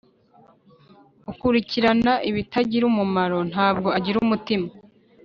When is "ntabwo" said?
3.51-3.87